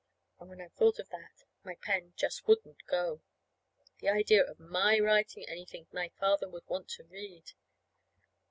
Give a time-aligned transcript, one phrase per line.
[0.39, 3.21] And when I thought of that, my pen just wouldn't go.
[3.99, 7.51] The idea of my writing anything my father would want to read!